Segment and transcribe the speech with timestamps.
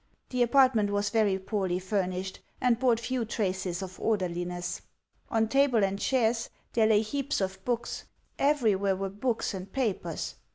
[0.29, 4.81] The apartment was very poorly furnished, and bore few traces of orderliness.
[5.29, 8.05] On table and chairs there lay heaps of books;
[8.39, 10.37] everywhere were books and papers.